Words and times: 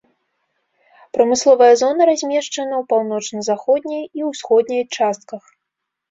Прамысловая 1.17 1.67
зона 1.81 2.07
размешчана 2.09 2.73
ў 2.81 2.87
паўночна-заходняй 2.93 4.01
і 4.21 4.25
ўсходняй 4.31 4.83
частках. 4.99 5.43